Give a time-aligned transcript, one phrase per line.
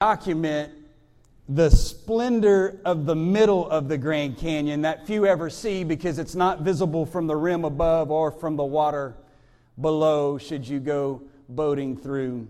[0.00, 0.72] document
[1.50, 6.34] the splendor of the middle of the Grand Canyon that few ever see because it's
[6.34, 9.14] not visible from the rim above or from the water
[9.78, 12.48] below should you go boating through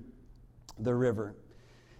[0.78, 1.34] the river.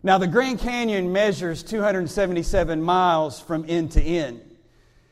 [0.05, 4.43] Now, the Grand Canyon measures 277 miles from end to end.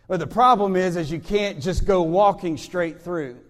[0.07, 3.41] But the problem is, is you can't just go walking straight through.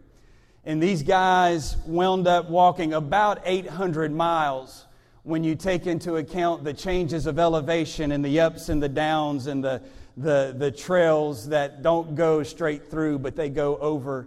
[0.65, 4.87] And these guys wound up walking about 800 miles
[5.29, 9.47] when you take into account the changes of elevation and the ups and the downs
[9.47, 9.83] and the,
[10.17, 14.27] the, the trails that don't go straight through, but they go over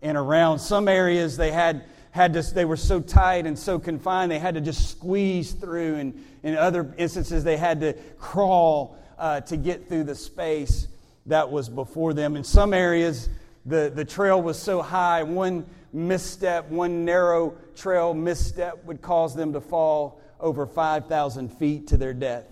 [0.00, 0.58] and around.
[0.58, 4.54] Some areas they had, had to, they were so tight and so confined, they had
[4.54, 5.96] to just squeeze through.
[5.96, 10.88] And in other instances, they had to crawl uh, to get through the space
[11.26, 12.36] that was before them.
[12.36, 13.28] In some areas,
[13.66, 19.52] the, the trail was so high, one misstep, one narrow trail misstep would cause them
[19.52, 22.44] to fall over 5,000 feet to their death.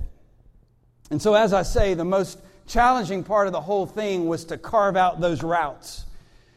[1.11, 4.59] And so, as I say, the most challenging part of the whole thing was to
[4.59, 6.05] carve out those routes.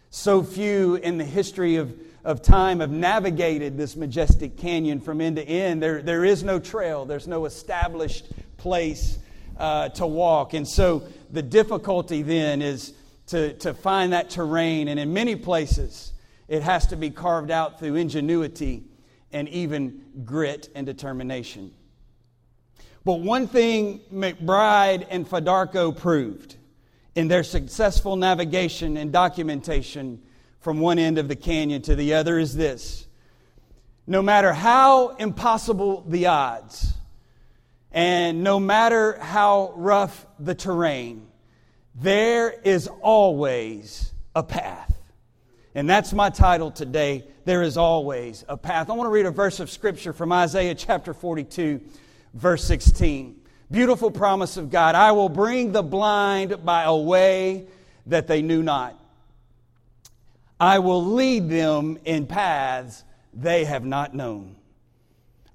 [0.10, 5.36] So few in the history of, of time have navigated this majestic canyon from end
[5.36, 5.84] to end.
[5.84, 8.26] There, there is no trail, there's no established
[8.58, 9.20] place
[9.58, 10.54] uh, to walk.
[10.54, 12.94] And so, the difficulty then is
[13.28, 14.88] to, to find that terrain.
[14.88, 16.12] And in many places,
[16.48, 18.84] it has to be carved out through ingenuity
[19.32, 21.74] and even grit and determination.
[23.06, 26.56] But one thing McBride and Fedarko proved
[27.16, 30.22] in their successful navigation and documentation
[30.60, 33.08] from one end of the canyon to the other is this
[34.10, 36.96] no matter how impossible the odds,
[37.92, 41.28] and no matter how rough the terrain,
[41.94, 44.99] there is always a path.
[45.76, 48.90] And that's my title today there is always a path.
[48.90, 51.82] I want to read a verse of scripture from Isaiah chapter 42,
[52.34, 53.40] verse 16.
[53.72, 57.68] Beautiful promise of God I will bring the blind by a way
[58.08, 59.00] that they knew not.
[60.60, 64.56] I will lead them in paths they have not known.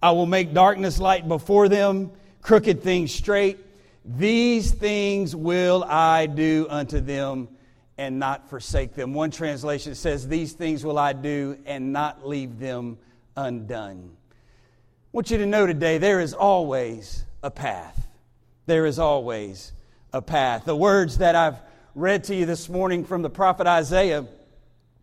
[0.03, 3.59] I will make darkness light before them, crooked things straight.
[4.05, 7.49] These things will I do unto them
[7.97, 9.15] and not forsake them.
[9.15, 12.99] One translation says, These things will I do and not leave them
[13.37, 14.10] undone.
[14.31, 14.37] I
[15.12, 18.09] want you to know today there is always a path.
[18.66, 19.72] There is always
[20.12, 20.65] a path.
[20.65, 21.60] The words that I've
[21.94, 24.26] read to you this morning from the prophet Isaiah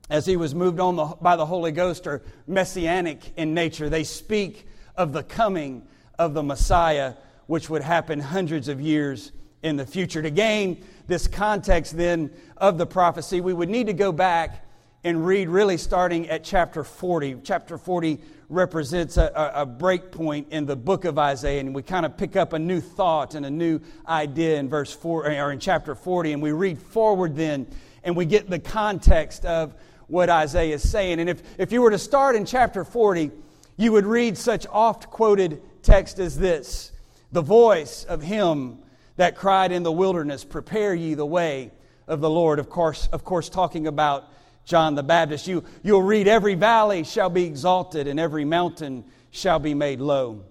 [0.09, 3.90] as he was moved on the, by the Holy Ghost are messianic in nature.
[3.90, 5.88] They speak of the coming
[6.19, 7.13] of the Messiah,
[7.47, 9.31] which would happen hundreds of years
[9.63, 10.22] in the future.
[10.22, 14.66] To gain this context then of the prophecy, we would need to go back
[15.03, 17.38] and read really starting at chapter 40.
[17.44, 22.05] Chapter 40 represents a, a, break point in the book of Isaiah, and we kind
[22.05, 25.59] of pick up a new thought and a new idea in verse 4 or in
[25.59, 27.66] chapter 40, and we read forward then,
[28.03, 29.73] and we get the context of
[30.07, 31.19] what Isaiah is saying.
[31.19, 33.31] And if, if you were to start in chapter 40,
[33.78, 36.91] you would read such oft quoted text as this
[37.31, 38.79] The voice of him
[39.17, 41.72] that cried in the wilderness, Prepare ye the way
[42.07, 42.59] of the Lord.
[42.59, 44.27] Of course, of course, talking about
[44.66, 45.47] John the Baptist.
[45.47, 50.44] You, you'll read, Every valley shall be exalted, and every mountain shall be made low.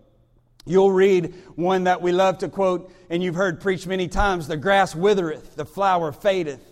[0.67, 4.57] You'll read one that we love to quote, and you've heard preached many times the
[4.57, 6.65] grass withereth, the flower fadeth,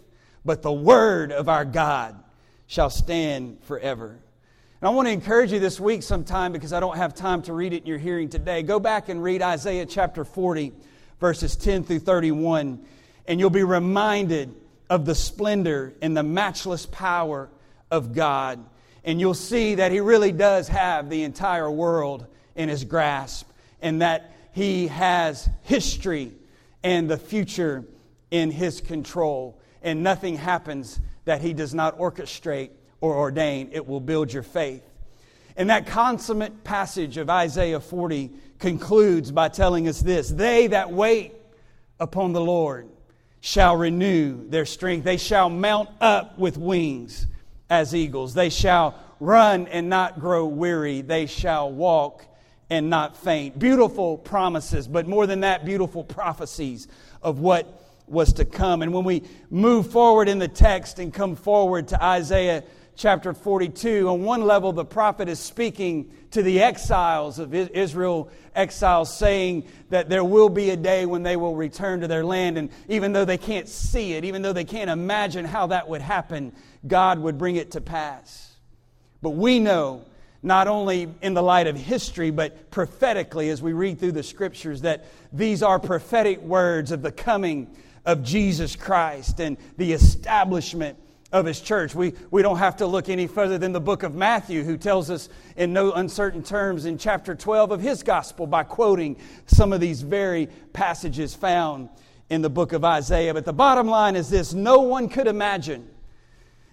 [0.45, 2.23] but the word of our God
[2.67, 4.19] shall stand forever.
[4.81, 7.53] And I want to encourage you this week sometime because I don't have time to
[7.53, 8.63] read it in your hearing today.
[8.63, 10.73] Go back and read Isaiah chapter 40
[11.21, 12.85] verses 10 through 31,
[13.27, 14.55] and you'll be reminded
[14.89, 17.49] of the splendor and the matchless power
[17.91, 18.65] of God.
[19.05, 23.49] And you'll see that He really does have the entire world in His grasp,
[23.81, 26.33] and that He has history
[26.83, 27.85] and the future
[28.31, 29.61] in His control.
[29.83, 33.71] And nothing happens that He does not orchestrate or ordain.
[33.73, 34.83] It will build your faith.
[35.57, 41.35] And that consummate passage of Isaiah 40 concludes by telling us this They that wait
[42.01, 42.89] upon the Lord
[43.41, 45.05] shall renew their strength.
[45.05, 47.27] They shall mount up with wings
[47.71, 48.35] as eagles.
[48.35, 51.03] They shall run and not grow weary.
[51.03, 52.25] They shall walk
[52.71, 53.59] and not faint.
[53.59, 56.89] Beautiful promises, but more than that, beautiful prophecies
[57.23, 58.83] of what was to come.
[58.83, 62.65] And when we move forward in the text and come forward to Isaiah
[62.99, 64.09] chapter 42.
[64.09, 70.09] On one level, the prophet is speaking to the exiles of Israel, exiles, saying that
[70.09, 72.59] there will be a day when they will return to their land.
[72.59, 76.03] And even though they can't see it, even though they can't imagine how that would
[76.03, 76.53] happen,
[76.87, 78.57] God would bring it to pass.
[79.23, 80.05] But we know
[80.43, 84.83] not only in the light of history, but prophetically as we read through the scriptures,
[84.83, 90.99] that these are prophetic words of the coming of Jesus Christ and the establishment
[91.33, 91.95] of his church.
[91.95, 95.11] We, we don't have to look any further than the book of Matthew, who tells
[95.11, 99.17] us in no uncertain terms in chapter 12 of his gospel by quoting
[99.47, 101.91] some of these very passages found
[102.31, 103.35] in the book of Isaiah.
[103.35, 105.89] But the bottom line is this no one could imagine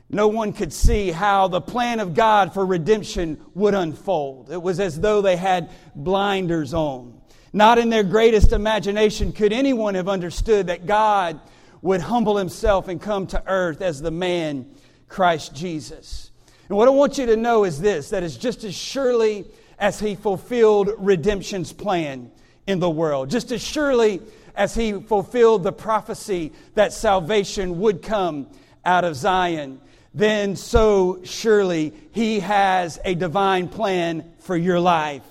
[0.09, 4.51] no one could see how the plan of God for redemption would unfold.
[4.51, 7.19] It was as though they had blinders on.
[7.53, 11.39] Not in their greatest imagination could anyone have understood that God
[11.81, 14.65] would humble himself and come to earth as the man
[15.07, 16.31] Christ Jesus.
[16.67, 19.45] And what I want you to know is this that is just as surely
[19.77, 22.31] as he fulfilled redemption's plan
[22.65, 24.21] in the world, just as surely
[24.55, 28.47] as he fulfilled the prophecy that salvation would come
[28.85, 29.81] out of Zion,
[30.15, 35.23] then so surely He has a divine plan for your life,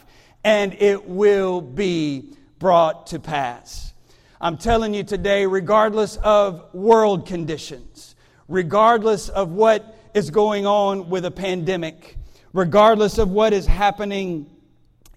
[0.45, 3.94] and it will be brought to pass.
[4.41, 8.17] I'm telling you today, regardless of world conditions,
[8.49, 12.17] regardless of what is going on with a pandemic,
[12.53, 14.51] regardless of what is happening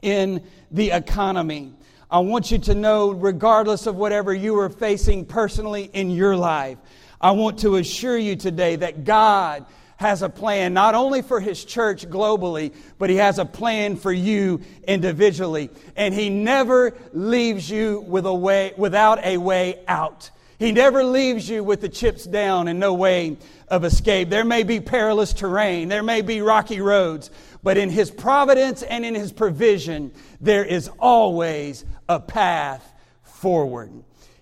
[0.01, 1.73] in the economy,
[2.09, 6.77] I want you to know, regardless of whatever you are facing personally in your life,
[7.19, 9.65] I want to assure you today that God
[9.97, 14.11] has a plan not only for his church globally, but he has a plan for
[14.11, 15.69] you individually.
[15.95, 20.29] And he never leaves you with a way, without a way out.
[20.59, 24.29] He never leaves you with the chips down and no way of escape.
[24.29, 27.29] There may be perilous terrain, there may be rocky roads,
[27.61, 30.11] but in his providence and in his provision,
[30.41, 32.83] there is always a path
[33.21, 33.91] forward.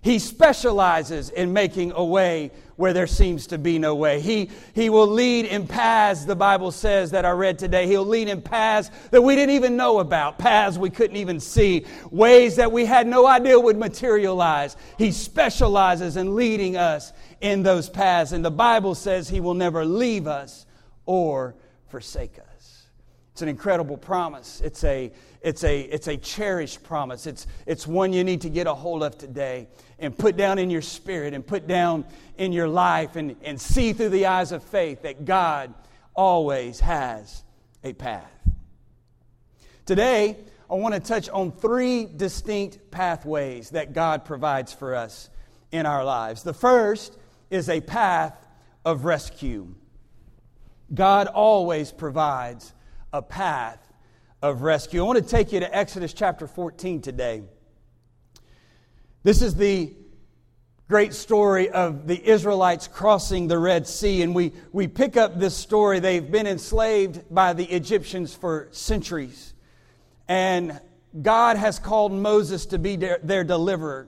[0.02, 4.20] He specializes in making a way where there seems to be no way.
[4.20, 7.88] He, he will lead in paths, the Bible says, that I read today.
[7.88, 11.86] He'll lead in paths that we didn't even know about, paths we couldn't even see,
[12.12, 14.76] ways that we had no idea would materialize.
[14.98, 18.34] He specializes in leading us in those paths.
[18.34, 20.66] And the Bible says He will never leave us
[21.06, 21.56] or
[21.88, 22.88] forsake us.
[23.32, 24.62] It's an incredible promise.
[24.62, 25.12] It's a,
[25.46, 27.28] it's a, it's a cherished promise.
[27.28, 29.68] It's, it's one you need to get a hold of today
[30.00, 32.04] and put down in your spirit and put down
[32.40, 35.72] in your life and, and see through the eyes of faith that God
[36.16, 37.44] always has
[37.84, 38.32] a path.
[39.86, 40.36] Today,
[40.68, 45.30] I want to touch on three distinct pathways that God provides for us
[45.72, 46.42] in our lives.
[46.42, 47.16] The first
[47.52, 48.48] is a path
[48.84, 49.76] of rescue.
[50.92, 52.74] God always provides
[53.14, 53.86] a path
[54.46, 55.02] of rescue.
[55.02, 57.42] I want to take you to Exodus chapter 14 today.
[59.24, 59.92] This is the
[60.88, 65.58] great story of the Israelites crossing the Red Sea, and we, we pick up this
[65.58, 66.00] story.
[66.00, 69.56] They've been enslaved by the Egyptians for centuries,
[70.28, 70.80] and
[71.20, 74.08] God has called Moses to be their, their deliverer.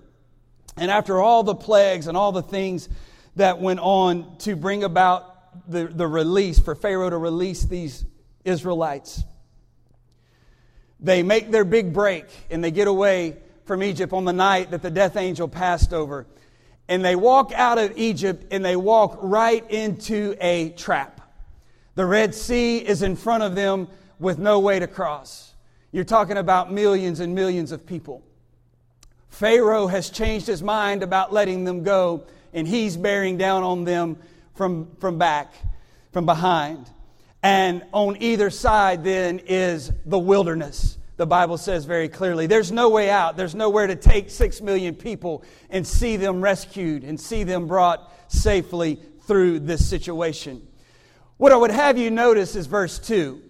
[0.77, 2.89] And after all the plagues and all the things
[3.37, 8.05] that went on to bring about the, the release, for Pharaoh to release these
[8.45, 9.23] Israelites,
[10.99, 14.81] they make their big break and they get away from Egypt on the night that
[14.81, 16.25] the death angel passed over.
[16.87, 21.21] And they walk out of Egypt and they walk right into a trap.
[21.95, 23.87] The Red Sea is in front of them
[24.19, 25.53] with no way to cross.
[25.91, 28.23] You're talking about millions and millions of people.
[29.29, 32.23] Pharaoh has changed his mind about letting them go,
[32.53, 34.17] and he's bearing down on them
[34.55, 35.53] from, from back,
[36.11, 36.89] from behind.
[37.47, 40.97] And on either side, then, is the wilderness.
[41.15, 43.37] The Bible says very clearly there's no way out.
[43.37, 48.11] There's nowhere to take six million people and see them rescued and see them brought
[48.27, 50.67] safely through this situation.
[51.37, 53.41] What I would have you notice is verse 2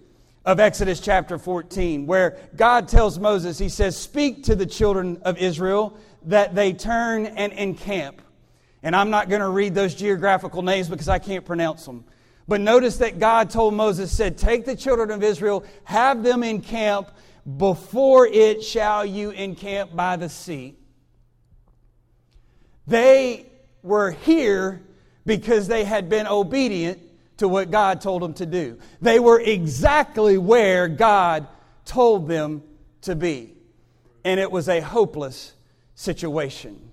[0.44, 5.38] of Exodus chapter 14, where God tells Moses, He says, Speak to the children of
[5.38, 8.22] Israel that they turn and encamp.
[8.80, 12.04] And I'm not going to read those geographical names because I can't pronounce them.
[12.48, 17.10] But notice that God told Moses, said, Take the children of Israel, have them encamp,
[17.56, 20.76] before it shall you encamp by the sea.
[22.86, 23.46] They
[23.82, 24.82] were here
[25.24, 27.00] because they had been obedient
[27.36, 28.78] to what God told them to do.
[29.00, 31.46] They were exactly where God
[31.84, 32.62] told them
[33.02, 33.54] to be.
[34.24, 35.52] And it was a hopeless
[35.94, 36.87] situation.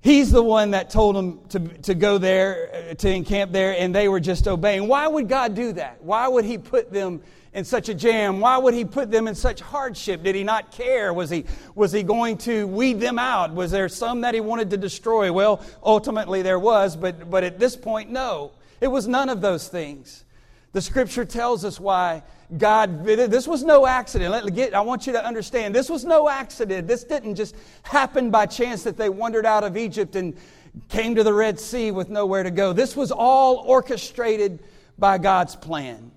[0.00, 3.92] He's the one that told them to, to go there, uh, to encamp there, and
[3.92, 4.86] they were just obeying.
[4.86, 6.02] Why would God do that?
[6.02, 7.20] Why would He put them
[7.52, 8.38] in such a jam?
[8.38, 10.22] Why would He put them in such hardship?
[10.22, 11.12] Did He not care?
[11.12, 13.52] Was He, was he going to weed them out?
[13.52, 15.32] Was there some that He wanted to destroy?
[15.32, 18.52] Well, ultimately there was, but, but at this point, no.
[18.80, 20.24] It was none of those things.
[20.72, 22.22] The scripture tells us why
[22.56, 24.30] God, this was no accident.
[24.30, 26.86] Let, get, I want you to understand, this was no accident.
[26.86, 30.36] This didn't just happen by chance that they wandered out of Egypt and
[30.88, 32.72] came to the Red Sea with nowhere to go.
[32.72, 34.62] This was all orchestrated
[34.98, 36.10] by God's plan.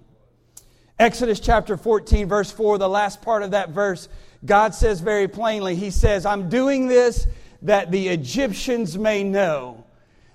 [1.00, 4.08] Exodus chapter 14, verse 4, the last part of that verse,
[4.46, 7.28] God says very plainly, He says, I'm doing this
[7.64, 9.86] that the Egyptians may know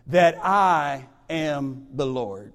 [0.08, 2.52] that I am the Lord.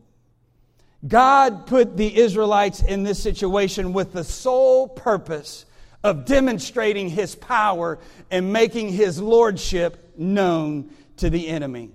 [1.08, 5.66] God put the Israelites in this situation with the sole purpose
[6.04, 11.92] of demonstrating his power and making his lordship known to the enemy.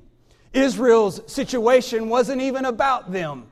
[0.53, 3.47] Israel's situation wasn't even about them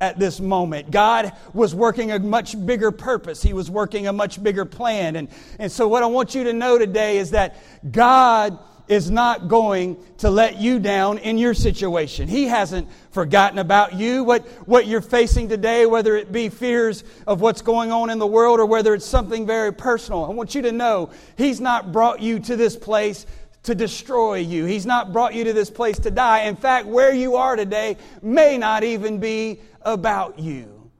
[0.00, 0.90] at this moment.
[0.90, 3.42] God was working a much bigger purpose.
[3.42, 5.16] He was working a much bigger plan.
[5.16, 7.56] And, and so, what I want you to know today is that
[7.90, 8.58] God
[8.90, 12.26] is not going to let you down in your situation.
[12.26, 14.24] He hasn't forgotten about you.
[14.24, 18.26] What, what you're facing today, whether it be fears of what's going on in the
[18.26, 22.20] world or whether it's something very personal, I want you to know He's not brought
[22.20, 23.26] you to this place
[23.62, 24.64] to destroy you.
[24.64, 26.42] He's not brought you to this place to die.
[26.44, 30.90] In fact, where you are today may not even be about you,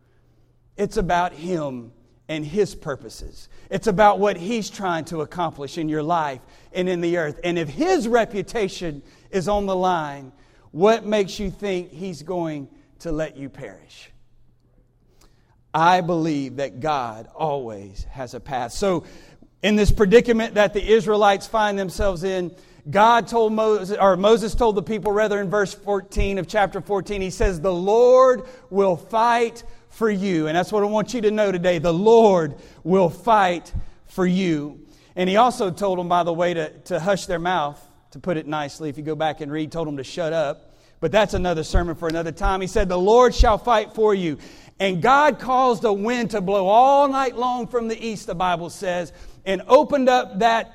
[0.76, 1.90] it's about Him
[2.28, 3.48] and His purposes.
[3.70, 6.40] It's about what He's trying to accomplish in your life
[6.72, 7.38] and in the earth.
[7.44, 10.32] And if His reputation is on the line,
[10.72, 12.68] what makes you think He's going
[13.00, 14.10] to let you perish?
[15.72, 18.72] I believe that God always has a path.
[18.72, 19.04] So,
[19.62, 22.54] in this predicament that the Israelites find themselves in,
[22.88, 27.20] God told Moses, or Moses told the people, rather, in verse 14 of chapter 14,
[27.20, 30.46] he says, The Lord will fight for you.
[30.46, 31.78] And that's what I want you to know today.
[31.78, 33.72] The Lord will fight
[34.06, 34.80] for you.
[35.14, 37.80] And he also told them, by the way, to, to hush their mouth,
[38.12, 38.88] to put it nicely.
[38.88, 40.72] If you go back and read, told them to shut up.
[41.00, 42.60] But that's another sermon for another time.
[42.60, 44.38] He said, The Lord shall fight for you.
[44.78, 48.70] And God caused a wind to blow all night long from the east, the Bible
[48.70, 49.12] says,
[49.44, 50.72] and opened up that,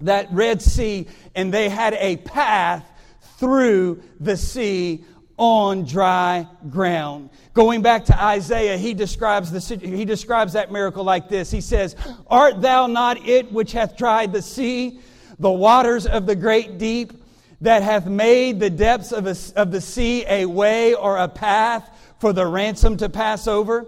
[0.00, 2.90] that Red Sea, and they had a path
[3.38, 5.04] through the sea
[5.36, 7.30] on dry ground.
[7.52, 11.50] Going back to Isaiah, he describes, the, he describes that miracle like this.
[11.50, 11.94] He says,
[12.28, 15.00] Art thou not it which hath dried the sea,
[15.38, 17.12] the waters of the great deep,
[17.60, 22.14] that hath made the depths of, a, of the sea a way or a path
[22.18, 23.86] for the ransom to pass over?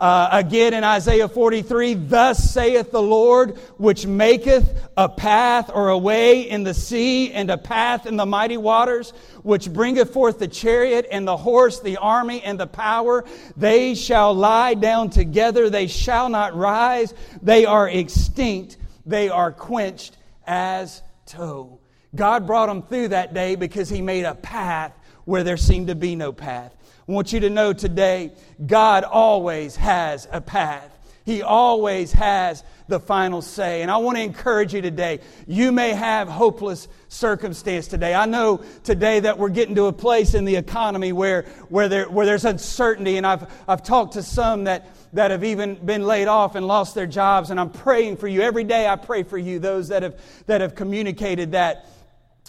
[0.00, 5.98] Uh, again in Isaiah 43, thus saith the Lord, which maketh a path or a
[5.98, 9.10] way in the sea and a path in the mighty waters,
[9.42, 13.26] which bringeth forth the chariot and the horse, the army and the power.
[13.58, 17.12] They shall lie down together, they shall not rise.
[17.42, 20.16] They are extinct, they are quenched
[20.46, 21.78] as tow.
[22.14, 24.94] God brought them through that day because He made a path
[25.26, 26.74] where there seemed to be no path.
[27.10, 28.30] I want you to know today,
[28.64, 30.96] God always has a path.
[31.24, 33.82] He always has the final say.
[33.82, 35.18] And I want to encourage you today.
[35.48, 38.14] You may have hopeless circumstance today.
[38.14, 42.08] I know today that we're getting to a place in the economy where, where, there,
[42.08, 43.16] where there's uncertainty.
[43.16, 46.94] And I've, I've talked to some that, that have even been laid off and lost
[46.94, 47.50] their jobs.
[47.50, 48.40] And I'm praying for you.
[48.40, 51.86] Every day I pray for you, those that have, that have communicated that.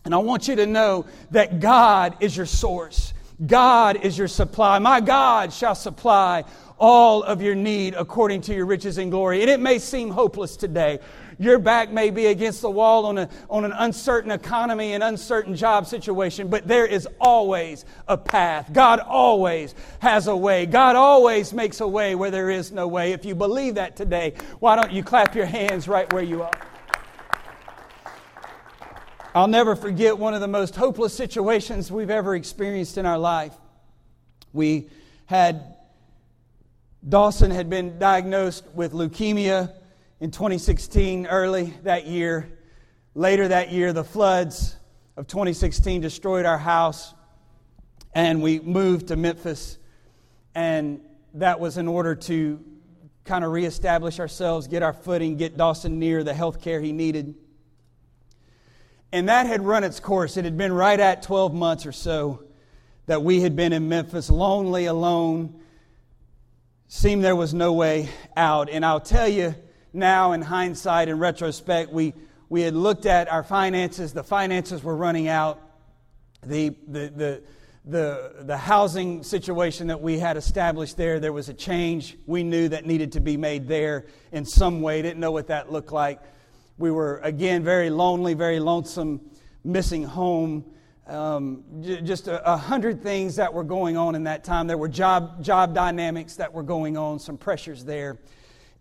[0.05, 3.10] And I want you to know that God is your source.
[3.45, 4.79] God is your supply.
[4.79, 6.43] My God shall supply
[6.77, 9.41] all of your need according to your riches and glory.
[9.41, 10.99] And it may seem hopeless today.
[11.37, 15.55] Your back may be against the wall on, a, on an uncertain economy and uncertain
[15.55, 18.71] job situation, but there is always a path.
[18.71, 20.67] God always has a way.
[20.67, 23.11] God always makes a way where there is no way.
[23.11, 26.70] If you believe that today, why don't you clap your hands right where you are?
[29.33, 33.53] I'll never forget one of the most hopeless situations we've ever experienced in our life.
[34.51, 34.89] We
[35.25, 35.77] had,
[37.07, 39.73] Dawson had been diagnosed with leukemia
[40.19, 42.59] in 2016, early that year.
[43.15, 44.75] Later that year, the floods
[45.15, 47.13] of 2016 destroyed our house,
[48.13, 49.77] and we moved to Memphis.
[50.55, 50.99] And
[51.35, 52.59] that was in order to
[53.23, 57.33] kind of reestablish ourselves, get our footing, get Dawson near the health care he needed.
[59.11, 60.37] And that had run its course.
[60.37, 62.43] It had been right at 12 months or so
[63.07, 65.59] that we had been in Memphis, lonely, alone.
[66.87, 68.69] Seemed there was no way out.
[68.69, 69.55] And I'll tell you
[69.91, 72.13] now, in hindsight, in retrospect, we,
[72.47, 74.13] we had looked at our finances.
[74.13, 75.61] The finances were running out.
[76.43, 77.43] The, the, the,
[77.83, 82.69] the, the housing situation that we had established there, there was a change we knew
[82.69, 85.01] that needed to be made there in some way.
[85.01, 86.19] Didn't know what that looked like.
[86.81, 89.21] We were, again, very lonely, very lonesome,
[89.63, 90.65] missing home.
[91.05, 94.65] um, j- just a, a, hundred things that were going on in that time.
[94.65, 98.17] There were job, job dynamics that were going on, some pressures there.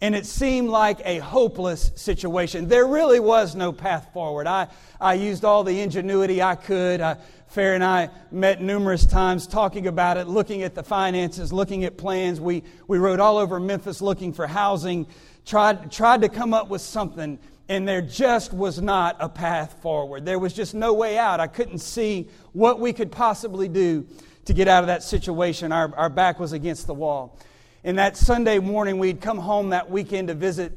[0.00, 2.68] And it seemed like a hopeless situation.
[2.68, 4.46] There really was no path forward.
[4.46, 7.02] I, I used all the ingenuity I could.
[7.02, 7.18] I,
[7.54, 11.98] Farah and I met numerous times talking about it, looking at the finances, looking at
[11.98, 12.40] plans.
[12.40, 15.06] We, we rode all over Memphis looking for housing,
[15.44, 17.38] tried, tried to come up with something,
[17.70, 20.24] and there just was not a path forward.
[20.24, 21.38] There was just no way out.
[21.38, 24.08] I couldn't see what we could possibly do
[24.46, 25.70] to get out of that situation.
[25.70, 27.38] Our, our back was against the wall.
[27.84, 30.76] And that Sunday morning, we'd come home that weekend to visit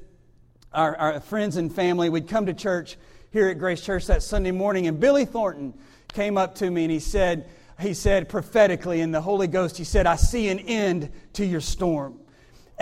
[0.72, 2.10] our, our friends and family.
[2.10, 2.96] We'd come to church
[3.32, 5.74] here at Grace Church that Sunday morning, and Billy Thornton
[6.10, 9.84] came up to me and he said, he said prophetically in the Holy Ghost, he
[9.84, 12.20] said, I see an end to your storm.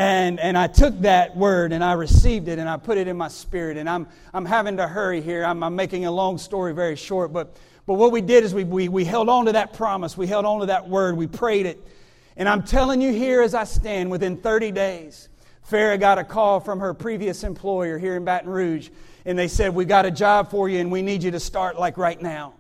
[0.02, 3.16] And, and I took that word and I received it and I put it in
[3.18, 3.78] my spirit.
[3.78, 5.46] And I'm, I'm having to hurry here.
[5.46, 7.32] I'm, I'm making a long story very short.
[7.32, 7.56] But,
[7.86, 10.18] but what we did is we, we, we held on to that promise.
[10.18, 11.18] We held on to that word.
[11.18, 11.88] We prayed it.
[12.36, 15.30] And I'm telling you here as I stand, within 30 days,
[15.70, 18.90] Farah got a call from her previous employer here in Baton Rouge.
[19.26, 21.78] And they said, We got a job for you and we need you to start
[21.78, 22.56] like right now.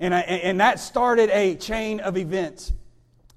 [0.00, 2.72] And, I, and that started a chain of events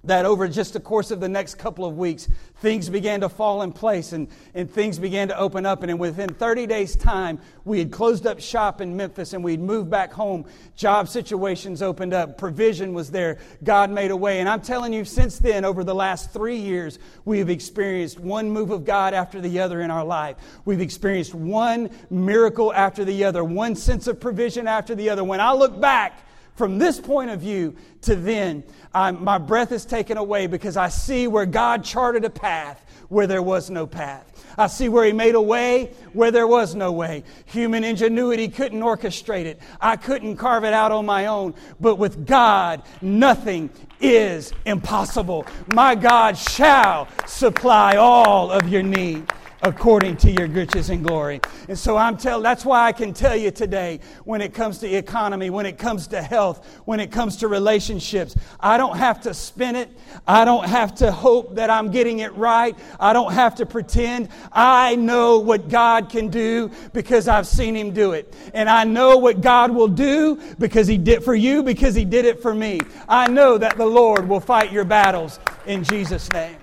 [0.05, 3.61] that over just the course of the next couple of weeks, things began to fall
[3.63, 5.83] in place and, and things began to open up.
[5.83, 9.89] And within 30 days' time, we had closed up shop in Memphis and we'd moved
[9.89, 10.45] back home.
[10.77, 14.39] Job situations opened up, provision was there, God made a way.
[14.39, 18.49] And I'm telling you, since then, over the last three years, we have experienced one
[18.49, 20.37] move of God after the other in our life.
[20.63, 25.25] We've experienced one miracle after the other, one sense of provision after the other.
[25.25, 26.23] When I look back,
[26.59, 30.89] from this point of view to then, I'm, my breath is taken away because I
[30.89, 34.45] see where God charted a path where there was no path.
[34.57, 37.23] I see where He made a way where there was no way.
[37.45, 41.55] Human ingenuity couldn't orchestrate it, I couldn't carve it out on my own.
[41.79, 43.69] But with God, nothing
[44.01, 45.47] is impossible.
[45.73, 51.41] My God shall supply all of your need according to your riches and glory.
[51.67, 54.87] And so I'm telling, that's why I can tell you today when it comes to
[54.87, 59.33] economy, when it comes to health, when it comes to relationships, I don't have to
[59.33, 59.89] spin it.
[60.27, 62.77] I don't have to hope that I'm getting it right.
[62.99, 64.29] I don't have to pretend.
[64.51, 68.33] I know what God can do because I've seen Him do it.
[68.53, 72.25] And I know what God will do because He did for you because He did
[72.25, 72.79] it for me.
[73.07, 76.55] I know that the Lord will fight your battles in Jesus' name.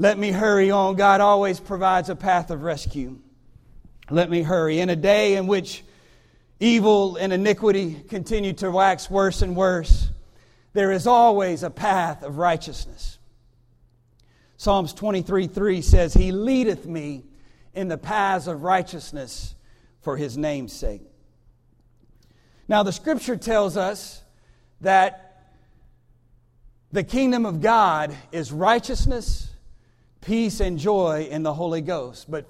[0.00, 0.94] Let me hurry on.
[0.94, 3.18] God always provides a path of rescue.
[4.08, 4.78] Let me hurry.
[4.78, 5.82] In a day in which
[6.60, 10.08] evil and iniquity continue to wax worse and worse,
[10.72, 13.18] there is always a path of righteousness.
[14.56, 17.24] Psalms 23 3 says, He leadeth me
[17.74, 19.56] in the paths of righteousness
[20.00, 21.02] for His name's sake.
[22.68, 24.22] Now, the scripture tells us
[24.80, 25.42] that
[26.92, 29.48] the kingdom of God is righteousness
[30.20, 32.30] peace and joy in the Holy Ghost.
[32.30, 32.46] But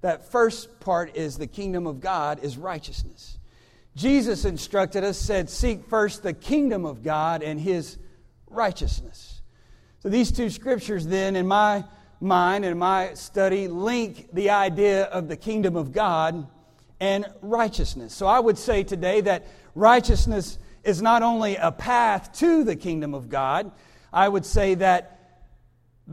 [0.00, 3.38] that first part is the kingdom of God is righteousness.
[3.94, 7.98] Jesus instructed us, said, Seek first the kingdom of God and his
[8.48, 9.42] righteousness.
[10.00, 11.84] So these two scriptures, then, in my
[12.20, 16.46] mind and my study, link the idea of the kingdom of God
[17.00, 18.14] and righteousness.
[18.14, 23.14] So I would say today that righteousness is not only a path to the kingdom
[23.14, 23.70] of God,
[24.12, 25.11] I would say that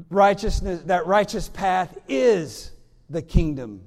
[0.09, 2.71] righteousness, that righteous path is
[3.09, 3.81] the kingdom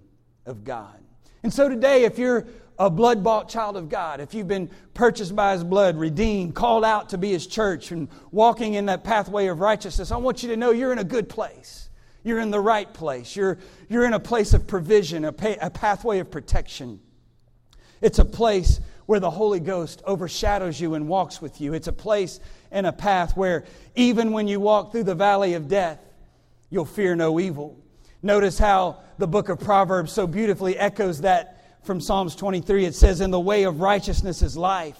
[0.46, 0.98] of God.
[1.42, 2.46] And so today, if you're
[2.78, 6.84] a blood bought child of God, if you've been purchased by His blood, redeemed, called
[6.84, 10.48] out to be His church, and walking in that pathway of righteousness, I want you
[10.50, 11.88] to know you're in a good place.
[12.24, 13.34] You're in the right place.
[13.34, 17.00] You're, you're in a place of provision, a, pay, a pathway of protection.
[18.00, 21.74] It's a place where the Holy Ghost overshadows you and walks with you.
[21.74, 25.68] It's a place and a path where even when you walk through the valley of
[25.68, 25.98] death,
[26.70, 27.78] you'll fear no evil.
[28.22, 32.84] Notice how the book of Proverbs so beautifully echoes that from Psalms 23.
[32.84, 34.98] It says, In the way of righteousness is life,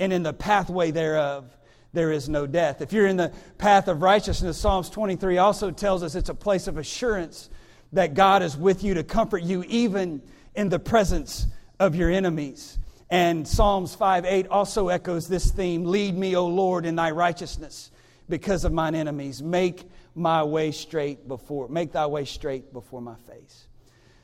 [0.00, 1.56] and in the pathway thereof
[1.92, 2.80] there is no death.
[2.80, 6.66] If you're in the path of righteousness, Psalms 23 also tells us it's a place
[6.66, 7.50] of assurance
[7.92, 10.20] that God is with you to comfort you even
[10.54, 11.46] in the presence
[11.78, 12.78] of your enemies.
[13.14, 17.92] And Psalms 5 8 also echoes this theme Lead me, O Lord, in thy righteousness
[18.28, 19.40] because of mine enemies.
[19.40, 23.68] Make my way straight before, make thy way straight before my face.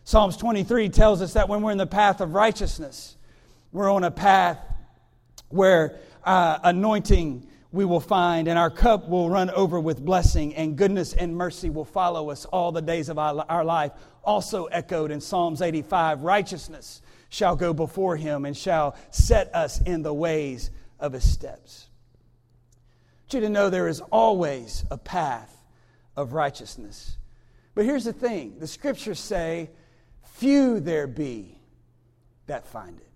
[0.03, 3.17] Psalms 23 tells us that when we're in the path of righteousness,
[3.71, 4.59] we're on a path
[5.51, 10.75] where uh, anointing we will find, and our cup will run over with blessing, and
[10.75, 13.93] goodness and mercy will follow us all the days of our, our life.
[14.25, 20.03] Also echoed in Psalms 85 righteousness shall go before him and shall set us in
[20.03, 21.87] the ways of his steps.
[22.75, 25.57] I want you to know there is always a path
[26.17, 27.17] of righteousness.
[27.75, 29.71] But here's the thing the scriptures say,
[30.25, 31.59] Few there be
[32.47, 33.07] that find it.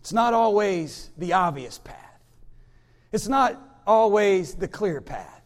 [0.00, 2.22] It's not always the obvious path,
[3.12, 5.42] it's not always the clear path,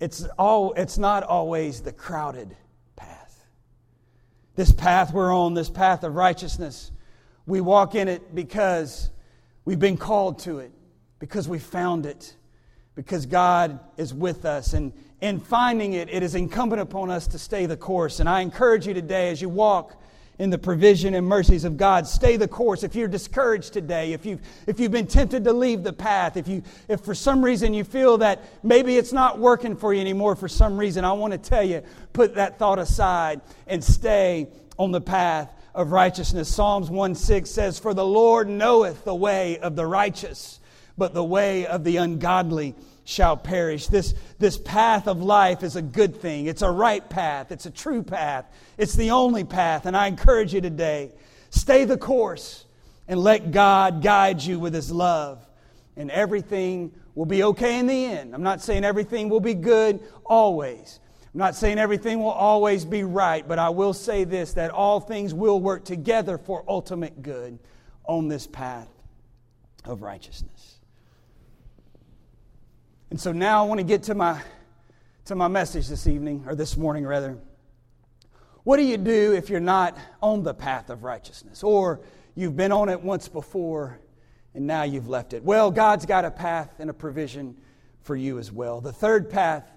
[0.00, 2.56] it's, all, it's not always the crowded
[4.58, 6.90] this path we're on, this path of righteousness,
[7.46, 9.08] we walk in it because
[9.64, 10.72] we've been called to it,
[11.20, 12.34] because we found it,
[12.96, 14.72] because God is with us.
[14.72, 18.18] And in finding it, it is incumbent upon us to stay the course.
[18.18, 19.94] And I encourage you today as you walk
[20.38, 22.06] in the provision and mercies of God.
[22.06, 22.82] Stay the course.
[22.82, 26.46] If you're discouraged today, if you've, if you've been tempted to leave the path, if,
[26.46, 30.36] you, if for some reason you feel that maybe it's not working for you anymore
[30.36, 34.48] for some reason, I want to tell you, put that thought aside and stay
[34.78, 36.52] on the path of righteousness.
[36.54, 40.60] Psalms 1 6 says, For the Lord knoweth the way of the righteous,
[40.96, 42.74] but the way of the ungodly
[43.08, 43.86] shall perish.
[43.86, 46.44] This, this path of life is a good thing.
[46.44, 47.50] It's a right path.
[47.50, 48.44] It's a true path.
[48.76, 49.86] It's the only path.
[49.86, 51.12] And I encourage you today
[51.48, 52.66] stay the course
[53.08, 55.42] and let God guide you with His love.
[55.96, 58.34] And everything will be okay in the end.
[58.34, 61.00] I'm not saying everything will be good always.
[61.32, 65.00] I'm not saying everything will always be right, but I will say this that all
[65.00, 67.58] things will work together for ultimate good
[68.04, 68.90] on this path
[69.86, 70.57] of righteousness.
[73.10, 74.40] And so now I want to get to my,
[75.26, 77.38] to my message this evening, or this morning rather.
[78.64, 81.62] What do you do if you're not on the path of righteousness?
[81.62, 82.00] Or
[82.34, 83.98] you've been on it once before
[84.54, 85.42] and now you've left it?
[85.42, 87.56] Well, God's got a path and a provision
[88.02, 88.80] for you as well.
[88.82, 89.70] The third path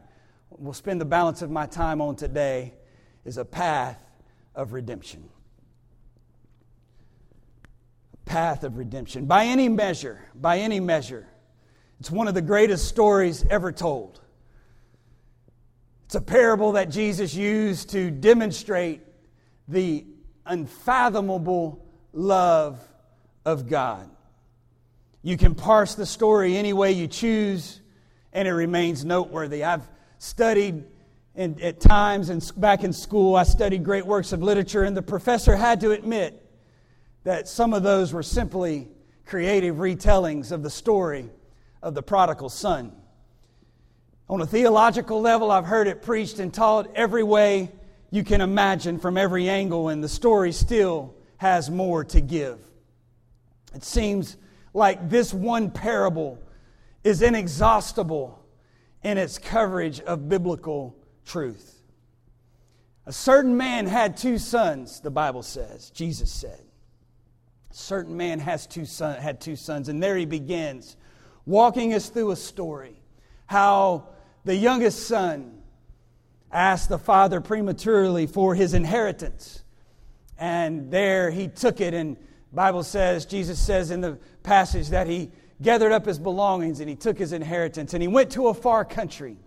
[0.50, 2.74] we'll spend the balance of my time on today
[3.26, 4.02] is a path
[4.56, 5.30] of redemption.
[8.14, 9.26] A path of redemption.
[9.26, 11.28] By any measure, by any measure,
[12.02, 14.20] it's one of the greatest stories ever told.
[16.06, 19.02] It's a parable that Jesus used to demonstrate
[19.68, 20.08] the
[20.44, 22.80] unfathomable love
[23.46, 24.10] of God.
[25.22, 27.82] You can parse the story any way you choose,
[28.34, 29.64] and it remains noteworthy.
[29.64, 29.88] I've
[30.18, 30.84] studied
[31.36, 35.04] in, at times and back in school, I studied great works of literature, and the
[35.04, 36.52] professor had to admit
[37.26, 38.88] that some of those were simply
[39.24, 41.30] creative retellings of the story
[41.82, 42.92] of the prodigal son.
[44.30, 47.72] On a theological level, I've heard it preached and taught every way
[48.12, 52.60] you can imagine from every angle, and the story still has more to give.
[53.74, 54.38] It seems
[54.74, 56.40] like this one parable
[57.04, 58.42] is inexhaustible
[59.04, 61.82] in its coverage of biblical truth.
[63.06, 66.62] A certain man had two sons, the Bible says, Jesus said.
[67.72, 70.98] A certain man has two son, had two sons, and there he begins
[71.46, 72.96] walking us through a story.
[73.46, 74.08] How
[74.46, 75.62] the youngest son
[76.52, 79.64] asked the father prematurely for his inheritance.
[80.38, 82.18] And there he took it and
[82.54, 86.98] bible says jesus says in the passage that he gathered up his belongings and he
[86.98, 89.38] took his inheritance and he went to a far country.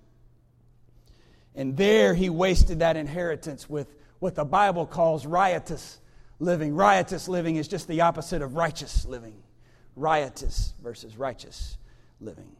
[1.55, 6.01] And there he wasted that inheritance with what the bible calls riotous
[6.39, 6.75] living.
[6.75, 9.35] Riotous living is just the opposite of righteous living.
[9.97, 11.77] Riotous versus righteous
[12.21, 12.51] living.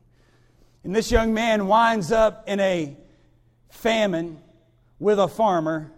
[0.85, 2.97] And this young man winds up in a
[3.71, 4.41] famine
[4.99, 5.93] with a farmer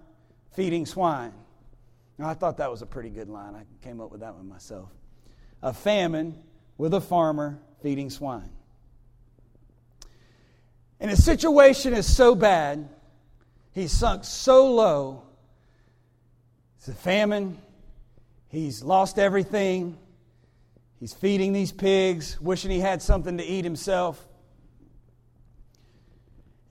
[0.55, 1.33] feeding swine.
[2.19, 3.55] Now, I thought that was a pretty good line.
[3.55, 4.89] I came up with that one myself.
[5.63, 6.39] A famine
[6.79, 8.51] with a farmer feeding swine.
[10.99, 12.89] And his situation is so bad,
[13.73, 15.23] he's sunk so low.
[16.79, 17.59] It's a famine.
[18.49, 19.99] He's lost everything.
[20.99, 24.27] He's feeding these pigs, wishing he had something to eat himself.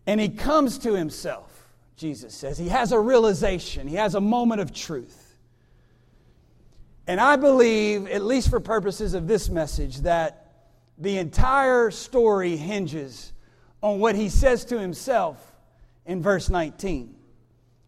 [0.07, 2.57] And he comes to himself, Jesus says.
[2.57, 5.21] He has a realization, he has a moment of truth.
[7.07, 10.41] And I believe, at least for purposes of this message, that
[10.97, 13.31] the entire story hinges
[13.81, 15.55] on what he says to himself
[16.05, 17.14] in verse 19.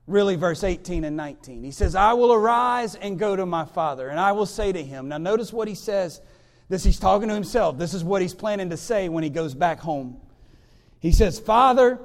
[0.08, 1.64] Really, verse 18 and 19.
[1.64, 4.82] He says, I will arise and go to my father, and I will say to
[4.82, 5.10] him.
[5.10, 6.22] Now, notice what he says
[6.70, 7.78] this he's talking to himself.
[7.78, 10.20] This is what he's planning to say when he goes back home.
[11.00, 12.00] He says, Father,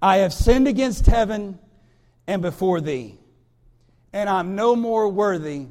[0.00, 1.58] I have sinned against heaven
[2.26, 3.18] and before thee,
[4.12, 5.66] and I'm no more worthy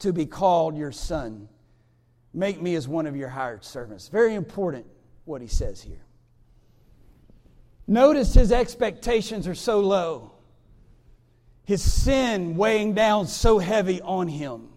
[0.00, 1.48] to be called your son.
[2.32, 4.08] Make me as one of your hired servants.
[4.08, 4.86] Very important
[5.24, 6.04] what he says here.
[7.88, 10.32] Notice his expectations are so low.
[11.66, 14.68] His sin weighing down so heavy on him,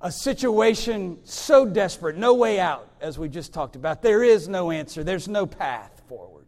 [0.00, 4.00] a situation so desperate, no way out, as we just talked about.
[4.00, 6.46] There is no answer, there's no path forward.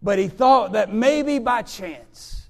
[0.00, 2.46] But he thought that maybe by chance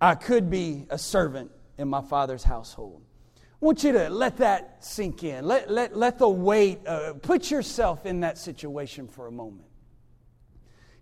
[0.00, 3.00] I could be a servant in my father's household.
[3.36, 5.44] I want you to let that sink in.
[5.44, 9.68] Let, let, let the weight, uh, put yourself in that situation for a moment.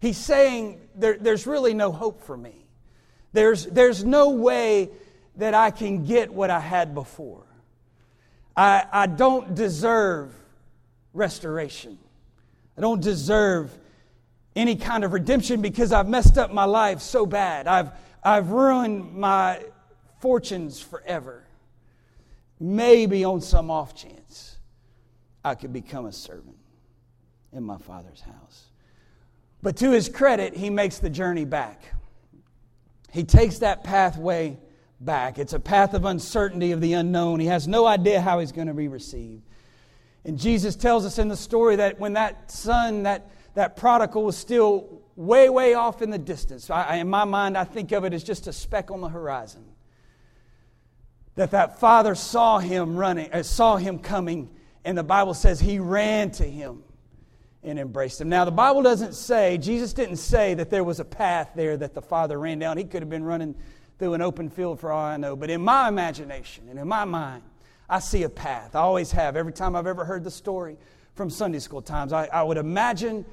[0.00, 2.65] He's saying there, there's really no hope for me.
[3.36, 4.88] There's, there's no way
[5.36, 7.44] that I can get what I had before.
[8.56, 10.32] I, I don't deserve
[11.12, 11.98] restoration.
[12.78, 13.76] I don't deserve
[14.54, 17.66] any kind of redemption because I've messed up my life so bad.
[17.66, 17.90] I've,
[18.24, 19.62] I've ruined my
[20.20, 21.44] fortunes forever.
[22.58, 24.56] Maybe on some off chance,
[25.44, 26.56] I could become a servant
[27.52, 28.64] in my father's house.
[29.62, 31.82] But to his credit, he makes the journey back.
[33.16, 34.58] He takes that pathway
[35.00, 35.38] back.
[35.38, 37.40] It's a path of uncertainty, of the unknown.
[37.40, 39.42] He has no idea how he's going to be received.
[40.26, 44.36] And Jesus tells us in the story that when that son, that, that prodigal, was
[44.36, 48.12] still way, way off in the distance, I, in my mind, I think of it
[48.12, 49.64] as just a speck on the horizon
[51.36, 54.50] that that father saw him running, uh, saw him coming,
[54.84, 56.82] and the Bible says he ran to him
[57.66, 58.28] and embraced him.
[58.28, 61.94] Now, the Bible doesn't say, Jesus didn't say that there was a path there that
[61.94, 62.78] the father ran down.
[62.78, 63.56] He could have been running
[63.98, 65.34] through an open field for all I know.
[65.34, 67.42] But in my imagination and in my mind,
[67.88, 68.76] I see a path.
[68.76, 69.36] I always have.
[69.36, 70.76] Every time I've ever heard the story
[71.14, 73.24] from Sunday school times, I, I would imagine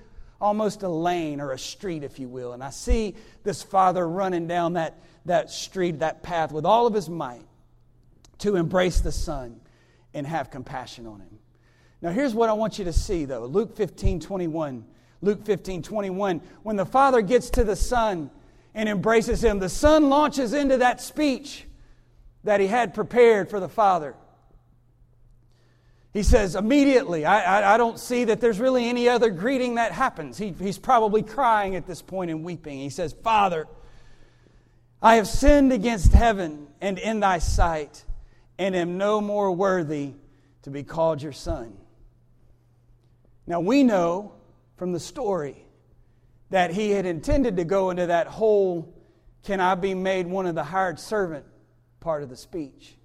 [0.42, 2.54] almost a lane or a street, if you will.
[2.54, 6.94] And I see this father running down that, that street, that path with all of
[6.94, 7.46] his might
[8.40, 9.62] to embrace the Son
[10.14, 11.40] and have compassion on him.
[12.04, 14.86] Now, here's what I want you to see, though Luke 15 21.
[15.22, 16.42] Luke 15 21.
[16.62, 18.30] When the Father gets to the Son
[18.76, 21.66] and embraces him, the Son launches into that speech
[22.44, 24.16] that he had prepared for the Father.
[26.12, 29.94] He says, immediately, I, I, I, don't see that there's really any other greeting that
[29.94, 30.38] happens.
[30.38, 32.80] He, he's probably crying at this point and weeping.
[32.80, 33.66] He says, Father,
[35.02, 38.04] I have sinned against heaven and in thy sight
[38.60, 40.14] and am no more worthy
[40.64, 41.78] to be called your son.
[43.46, 44.34] Now, we know
[44.78, 45.66] from the story
[46.50, 48.94] that he had intended to go into that whole,
[49.44, 51.46] can I be made one of the hired servant
[52.04, 52.96] part of the speech.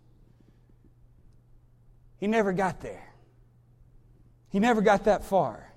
[2.18, 3.14] He never got there.
[4.50, 5.72] He never got that far.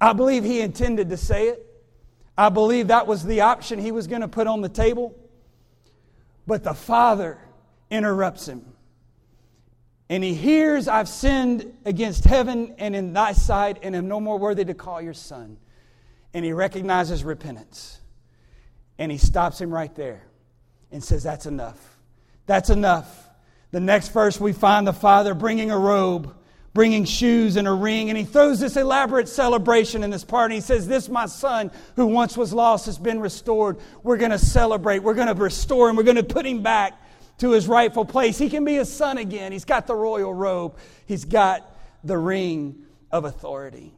[0.00, 1.64] I believe he intended to say it.
[2.36, 5.14] I believe that was the option he was going to put on the table.
[6.46, 7.38] But the Father
[7.90, 8.73] interrupts him
[10.08, 14.38] and he hears, I've sinned against heaven and in thy sight, and am no more
[14.38, 15.56] worthy to call your son.
[16.34, 18.00] And he recognizes repentance.
[18.98, 20.22] And he stops him right there
[20.92, 21.78] and says, That's enough.
[22.46, 23.28] That's enough.
[23.70, 26.32] The next verse, we find the father bringing a robe,
[26.74, 30.56] bringing shoes and a ring, and he throws this elaborate celebration in this party.
[30.56, 33.78] He says, This, my son, who once was lost, has been restored.
[34.02, 34.98] We're going to celebrate.
[34.98, 35.96] We're going to restore him.
[35.96, 37.00] We're going to put him back
[37.38, 38.38] to his rightful place.
[38.38, 39.52] He can be a son again.
[39.52, 41.70] He's got the royal robe, he's got
[42.02, 43.92] the ring of authority.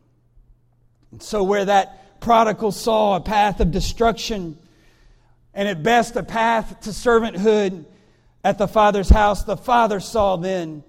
[1.11, 4.59] And so, where that prodigal saw a path of destruction
[5.55, 7.87] and at best a path to servanthood
[8.44, 10.85] at the Father's house, the Father saw then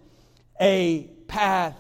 [0.59, 1.75] a path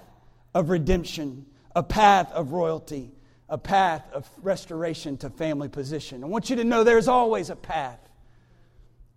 [0.53, 3.11] of redemption, a path of royalty,
[3.49, 6.23] a path of restoration to family position.
[6.23, 7.99] I want you to know there's always a path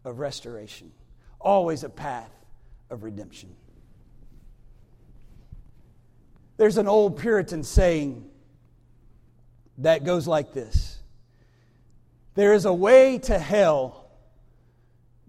[0.04, 0.92] of restoration
[1.40, 2.30] always a path
[2.90, 3.54] of redemption.
[6.56, 8.28] There's an old Puritan saying
[9.78, 11.00] that goes like this
[12.34, 14.10] There is a way to hell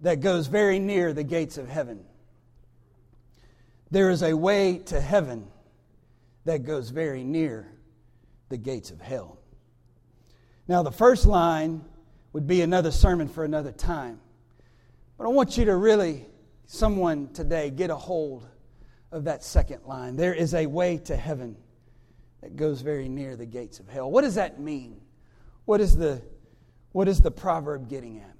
[0.00, 2.04] that goes very near the gates of heaven.
[3.90, 5.46] There is a way to heaven
[6.44, 7.72] that goes very near
[8.48, 9.38] the gates of hell.
[10.66, 11.84] Now, the first line
[12.32, 14.20] would be another sermon for another time.
[15.18, 16.26] But I want you to really,
[16.66, 18.46] someone today, get a hold
[19.10, 20.16] of that second line.
[20.16, 21.56] There is a way to heaven
[22.40, 24.10] that goes very near the gates of hell.
[24.10, 25.00] What does that mean?
[25.64, 26.22] What is the,
[26.90, 28.34] what is the proverb getting at?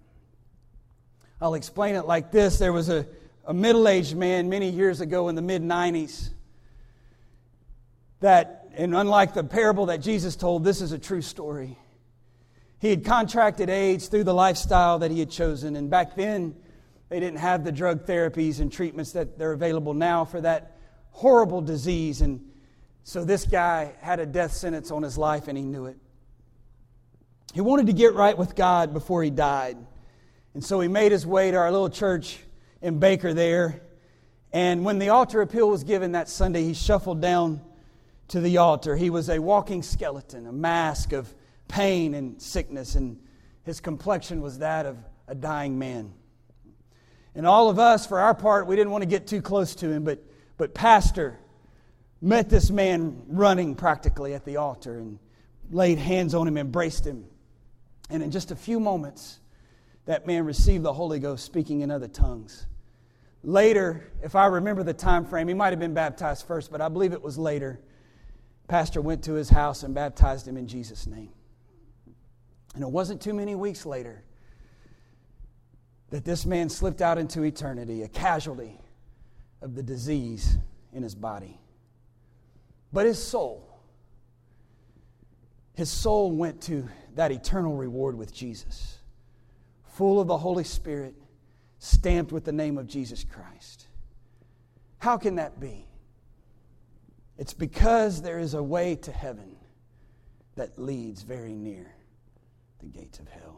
[1.41, 2.59] I'll explain it like this.
[2.59, 3.07] There was a,
[3.45, 6.31] a middle aged man many years ago in the mid 90s
[8.21, 11.77] that, and unlike the parable that Jesus told, this is a true story.
[12.79, 16.57] He had contracted AIDS through the lifestyle that he had chosen, and back then,
[17.13, 20.79] they didn't have the drug therapies and treatments that they're available now for that
[21.11, 22.23] horrible disease.
[22.23, 22.41] And
[23.05, 25.99] so this guy had a death sentence on his life and he knew it.
[27.53, 29.77] He wanted to get right with God before he died.
[30.55, 32.39] And so he made his way to our little church
[32.81, 33.83] in Baker there.
[34.51, 37.61] And when the altar appeal was given that Sunday, he shuffled down
[38.29, 38.97] to the altar.
[38.97, 41.29] He was a walking skeleton, a mask of
[41.69, 43.21] pain and sickness, and
[43.65, 44.97] his complexion was that of
[45.29, 46.15] a dying man.
[47.35, 49.91] And all of us, for our part, we didn't want to get too close to
[49.91, 50.23] him, but,
[50.59, 51.39] but Pastor
[52.21, 55.19] met this man running practically at the altar and
[55.71, 57.25] laid hands on him, embraced him.
[58.11, 59.41] And in just a few moments,
[60.05, 62.67] that man received the Holy Ghost speaking in other tongues.
[63.43, 66.89] Later, if I remember the time frame, he might have been baptized first, but I
[66.89, 67.81] believe it was later.
[68.69, 71.31] Pastor went to his house and baptized him in Jesus' name.
[72.75, 74.23] And it wasn't too many weeks later
[76.13, 78.79] that this man slipped out into eternity, a casualty
[79.63, 80.59] of the disease
[80.93, 81.59] in his body.
[82.93, 83.81] But his soul,
[85.73, 88.99] his soul went to that eternal reward with Jesus,
[89.95, 91.15] full of the Holy Spirit,
[91.79, 93.87] stamped with the name of Jesus Christ.
[94.99, 95.87] How can that be?
[97.39, 99.57] It's because there is a way to heaven
[100.57, 101.95] that leads very near
[102.81, 103.52] the gates of hell.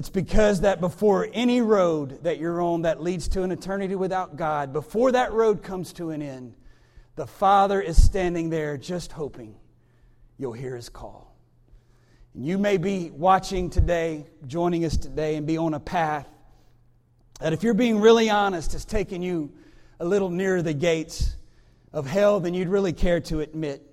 [0.00, 4.34] It's because that before any road that you're on that leads to an eternity without
[4.34, 6.54] God, before that road comes to an end,
[7.16, 9.56] the Father is standing there just hoping
[10.38, 11.36] you'll hear his call.
[12.32, 16.26] And you may be watching today, joining us today, and be on a path
[17.38, 19.52] that, if you're being really honest, has taken you
[19.98, 21.36] a little nearer the gates
[21.92, 23.89] of hell than you'd really care to admit.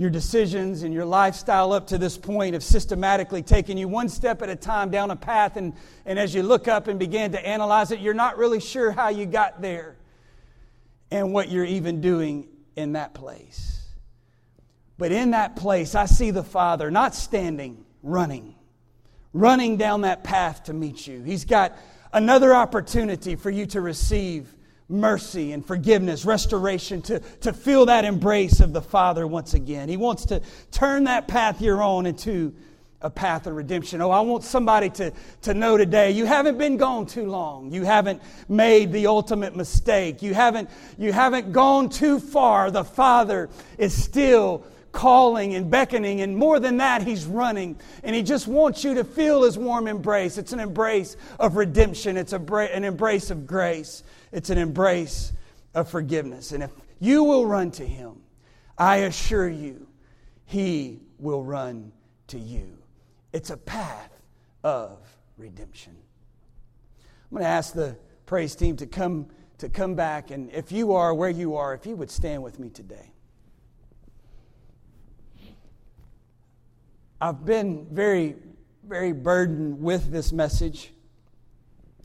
[0.00, 4.40] Your decisions and your lifestyle up to this point have systematically taken you one step
[4.40, 5.74] at a time down a path, and,
[6.06, 9.10] and as you look up and begin to analyze it, you're not really sure how
[9.10, 9.98] you got there
[11.10, 13.88] and what you're even doing in that place.
[14.96, 18.54] But in that place, I see the Father not standing, running,
[19.34, 21.22] running down that path to meet you.
[21.22, 21.76] He's got
[22.10, 24.48] another opportunity for you to receive
[24.90, 29.88] mercy and forgiveness, restoration, to, to feel that embrace of the Father once again.
[29.88, 32.54] He wants to turn that path you're on into
[33.02, 34.02] a path of redemption.
[34.02, 37.72] Oh, I want somebody to, to know today you haven't been gone too long.
[37.72, 40.20] You haven't made the ultimate mistake.
[40.20, 42.70] You haven't, you haven't gone too far.
[42.70, 43.48] The Father
[43.78, 47.78] is still calling and beckoning, and more than that, He's running.
[48.02, 50.36] And He just wants you to feel His warm embrace.
[50.36, 55.32] It's an embrace of redemption, it's a bra- an embrace of grace, it's an embrace
[55.74, 56.52] of forgiveness.
[56.52, 58.20] And if you will run to Him,
[58.78, 59.86] I assure you,
[60.44, 61.92] He will run
[62.28, 62.78] to you.
[63.32, 64.22] It's a path
[64.64, 64.98] of
[65.36, 65.96] redemption.
[67.30, 70.94] I'm going to ask the praise team to come to come back and if you
[70.94, 73.12] are where you are, if you would stand with me today.
[77.20, 78.36] I've been very,
[78.88, 80.94] very burdened with this message.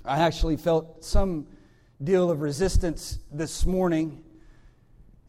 [0.03, 1.47] I actually felt some
[2.03, 4.23] deal of resistance this morning.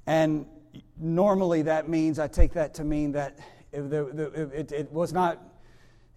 [0.07, 0.46] And
[0.98, 3.38] normally that means, I take that to mean that
[3.72, 5.42] it, it was not,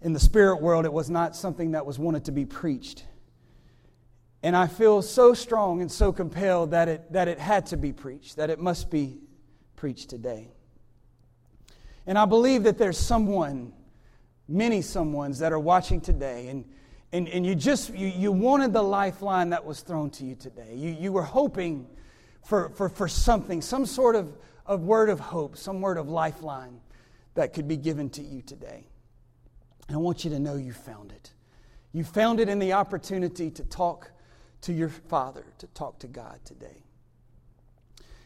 [0.02, 3.04] in the spirit world, it was not something that was wanted to be preached.
[4.42, 7.92] And I feel so strong and so compelled that it, that it had to be
[7.92, 9.18] preached, that it must be
[9.76, 10.48] preached today.
[12.06, 13.72] And I believe that there's someone,
[14.48, 16.64] many someones that are watching today, and,
[17.12, 20.74] and, and you just you, you wanted the lifeline that was thrown to you today.
[20.74, 21.86] You, you were hoping
[22.44, 26.80] for, for, for something, some sort of, of word of hope, some word of lifeline
[27.34, 28.86] that could be given to you today.
[29.88, 31.32] And I want you to know you found it.
[31.92, 34.12] You found it in the opportunity to talk
[34.62, 36.84] to your Father, to talk to God today.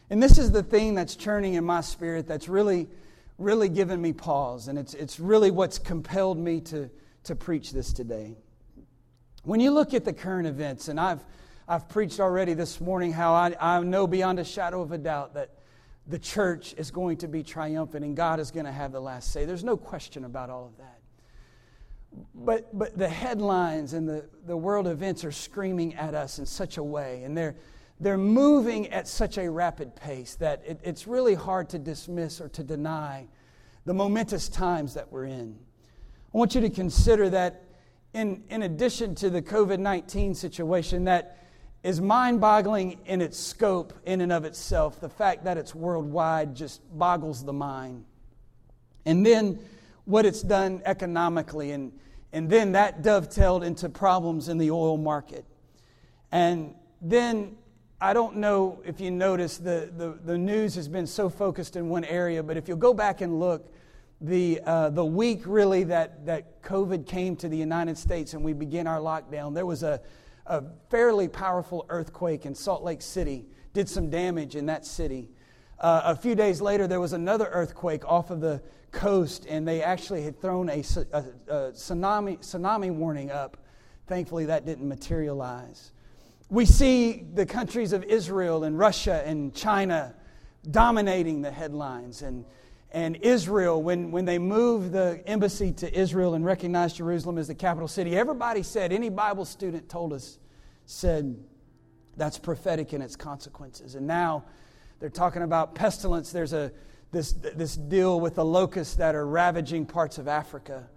[0.09, 2.87] And this is the thing that's churning in my spirit that's really
[3.37, 6.89] really given me pause, and it's, it's really what's compelled me to,
[7.23, 8.37] to preach this today.
[9.45, 11.23] When you look at the current events, and I've,
[11.67, 15.35] I've preached already this morning how I, I know beyond a shadow of a doubt
[15.35, 15.51] that
[16.07, 19.31] the church is going to be triumphant and God is going to have the last
[19.31, 19.45] say.
[19.45, 20.99] There's no question about all of that.
[22.33, 26.77] But, but the headlines and the, the world events are screaming at us in such
[26.77, 27.55] a way, and they're,
[27.99, 32.49] they're moving at such a rapid pace that it, it's really hard to dismiss or
[32.49, 33.27] to deny
[33.85, 35.55] the momentous times that we're in.
[36.33, 37.64] I want you to consider that
[38.15, 41.37] in, in addition to the COVID 19 situation that
[41.83, 46.55] is mind boggling in its scope, in and of itself, the fact that it's worldwide
[46.55, 48.05] just boggles the mind.
[49.05, 49.59] And then
[50.05, 51.91] what it's done economically, and,
[52.31, 55.45] and then that dovetailed into problems in the oil market.
[56.31, 57.57] And then
[58.01, 61.89] I don't know if you notice the, the, the news has been so focused in
[61.89, 63.71] one area, but if you'll go back and look,
[64.21, 68.53] the, uh, the week really that, that COVID came to the United States and we
[68.53, 70.01] began our lockdown, there was a,
[70.45, 75.29] a fairly powerful earthquake in Salt Lake City, did some damage in that city.
[75.79, 78.61] Uh, a few days later, there was another earthquake off of the
[78.91, 80.79] coast, and they actually had thrown a,
[81.11, 83.57] a, a tsunami, tsunami warning up.
[84.07, 85.91] Thankfully, that didn't materialize.
[86.49, 90.15] We see the countries of Israel and Russia and China
[90.71, 92.21] dominating the headlines.
[92.21, 92.45] And,
[92.95, 97.53] and Israel, when, when they moved the embassy to Israel and recognized Jerusalem as the
[97.53, 100.39] capital city, everybody said, any Bible student told us,
[100.85, 101.35] said,
[102.15, 103.95] that's prophetic in its consequences.
[103.95, 104.45] And now
[105.01, 106.31] they're talking about pestilence.
[106.31, 106.71] There's a,
[107.11, 110.87] this, this deal with the locusts that are ravaging parts of Africa.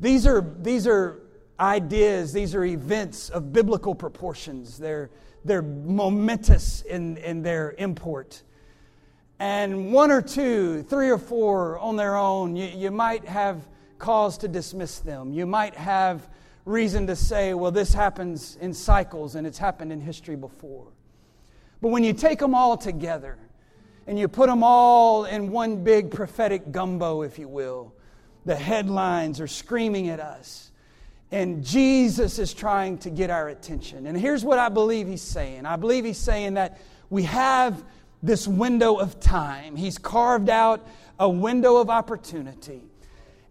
[0.00, 1.22] These are, these are
[1.58, 4.76] ideas, these are events of biblical proportions.
[4.76, 5.08] They're,
[5.46, 8.42] they're momentous in, in their import.
[9.38, 13.68] And one or two, three or four on their own, you, you might have
[13.98, 15.32] cause to dismiss them.
[15.32, 16.28] You might have
[16.64, 20.86] reason to say, well, this happens in cycles and it's happened in history before.
[21.80, 23.38] But when you take them all together
[24.06, 27.94] and you put them all in one big prophetic gumbo, if you will,
[28.44, 30.72] the headlines are screaming at us.
[31.30, 34.06] And Jesus is trying to get our attention.
[34.06, 36.80] And here's what I believe he's saying I believe he's saying that
[37.10, 37.84] we have
[38.22, 40.86] this window of time, he's carved out
[41.18, 42.82] a window of opportunity.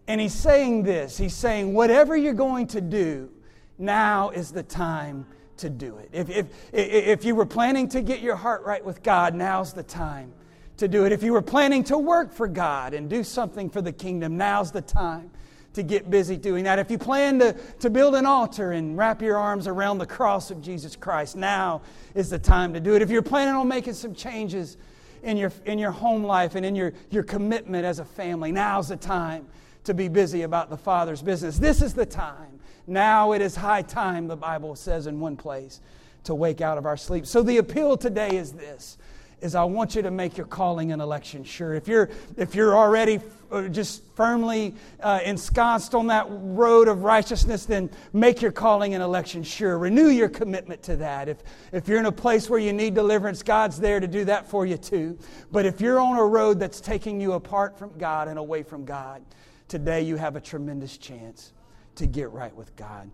[0.06, 3.30] And he's saying this He's saying, whatever you're going to do,
[3.78, 5.26] now is the time
[5.58, 6.08] to do it.
[6.12, 9.82] If, if, if you were planning to get your heart right with God, now's the
[9.82, 10.32] time
[10.78, 11.12] to do it.
[11.12, 14.72] If you were planning to work for God and do something for the kingdom, now's
[14.72, 15.30] the time
[15.78, 16.80] to get busy doing that.
[16.80, 20.50] If you plan to, to build an altar and wrap your arms around the cross
[20.50, 21.82] of Jesus Christ, now
[22.14, 23.02] is the time to do it.
[23.02, 24.76] If you're planning on making some changes
[25.22, 28.88] in your, in your home life and in your, your commitment as a family, now's
[28.88, 29.46] the time
[29.84, 31.58] to be busy about the Father's business.
[31.58, 32.58] This is the time.
[32.88, 35.80] Now it is high time, the Bible says in one place,
[36.24, 37.24] to wake out of our sleep.
[37.24, 38.98] So the appeal today is this
[39.40, 41.74] is I want you to make your calling and election sure.
[41.74, 43.20] If you're, if you're already
[43.50, 49.02] uh, just firmly uh, ensconced on that road of righteousness, then make your calling and
[49.02, 49.78] election sure.
[49.78, 51.28] Renew your commitment to that.
[51.28, 51.38] If,
[51.72, 54.66] if you're in a place where you need deliverance, God's there to do that for
[54.66, 55.18] you too.
[55.52, 58.84] But if you're on a road that's taking you apart from God and away from
[58.84, 59.22] God,
[59.68, 61.52] today you have a tremendous chance
[61.94, 63.10] to get right with God.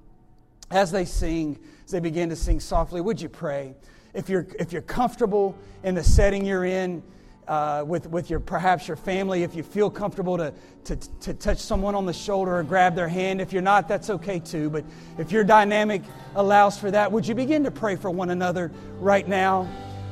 [0.70, 3.75] As they sing, as they begin to sing softly, would you pray?
[4.15, 7.03] If you're, if you're comfortable in the setting you're in,
[7.49, 10.53] uh, with, with your perhaps your family, if you feel comfortable to,
[10.85, 13.41] to, to touch someone on the shoulder or grab their hand.
[13.41, 14.71] If you're not, that's okay too.
[14.71, 14.85] But
[15.19, 16.03] if your dynamic
[16.35, 19.69] allows for that, would you begin to pray for one another right now?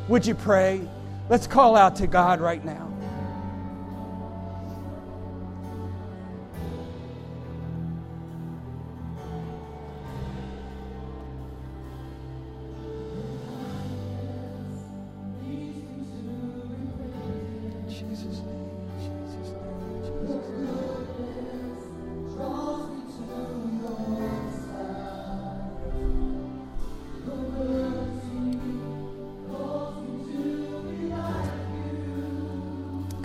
[0.08, 0.86] Would you pray?
[1.28, 2.91] Let's call out to God right now.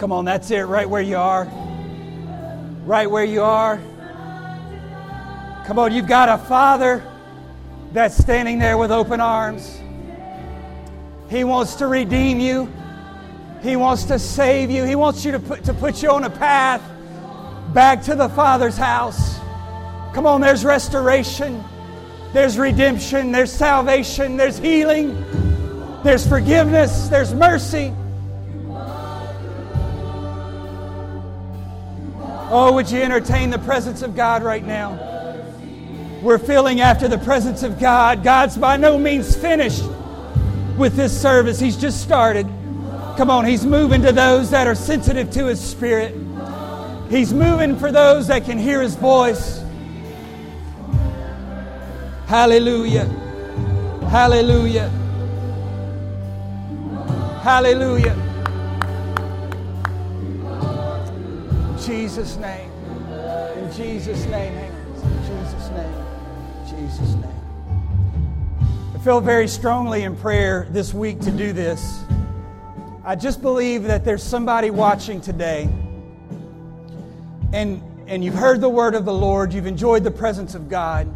[0.07, 1.43] Come on, that's it, right where you are.
[2.85, 3.75] Right where you are.
[5.65, 7.03] Come on, you've got a father
[7.91, 9.81] that's standing there with open arms.
[11.29, 12.71] He wants to redeem you.
[13.61, 14.85] He wants to save you.
[14.85, 16.81] He wants you to put, to put you on a path
[17.73, 19.39] back to the Father's house.
[20.13, 21.61] Come on, there's restoration,
[22.31, 25.21] there's redemption, there's salvation, there's healing,
[26.01, 27.93] there's forgiveness, there's mercy.
[32.49, 34.97] Oh, would you entertain the presence of God right now?
[36.21, 38.23] We're feeling after the presence of God.
[38.23, 39.83] God's by no means finished
[40.77, 42.47] with this service, He's just started.
[43.17, 46.15] Come on, He's moving to those that are sensitive to His Spirit.
[47.09, 49.63] He's moving for those that can hear His voice.
[52.27, 53.05] Hallelujah.
[54.09, 54.89] Hallelujah.
[57.43, 58.26] Hallelujah.
[61.87, 62.69] Jesus' name.
[63.55, 64.53] In Jesus' name.
[64.55, 64.73] In
[65.23, 66.05] Jesus' name.
[66.67, 68.91] Jesus' name.
[68.93, 72.03] I feel very strongly in prayer this week to do this.
[73.05, 75.69] I just believe that there's somebody watching today,
[77.53, 81.07] and, and you've heard the word of the Lord, you've enjoyed the presence of God,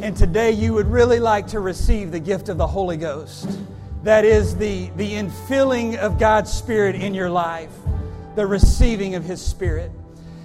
[0.00, 3.58] and today you would really like to receive the gift of the Holy Ghost.
[4.04, 7.72] That is the, the infilling of God's Spirit in your life
[8.38, 9.90] the receiving of His Spirit.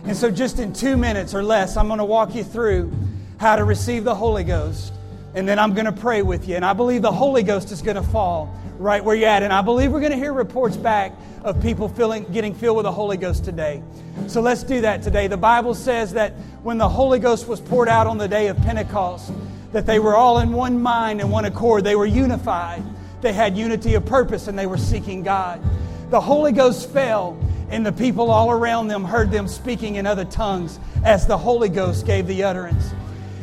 [0.05, 2.91] And so, just in two minutes or less, I'm going to walk you through
[3.37, 4.91] how to receive the Holy Ghost.
[5.35, 6.55] And then I'm going to pray with you.
[6.55, 9.43] And I believe the Holy Ghost is going to fall right where you're at.
[9.43, 11.13] And I believe we're going to hear reports back
[11.43, 13.83] of people feeling, getting filled with the Holy Ghost today.
[14.25, 15.27] So let's do that today.
[15.27, 16.31] The Bible says that
[16.63, 19.31] when the Holy Ghost was poured out on the day of Pentecost,
[19.71, 21.83] that they were all in one mind and one accord.
[21.83, 22.81] They were unified.
[23.21, 25.61] They had unity of purpose and they were seeking God.
[26.09, 27.37] The Holy Ghost fell,
[27.73, 31.69] and the people all around them heard them speaking in other tongues as the Holy
[31.69, 32.93] Ghost gave the utterance.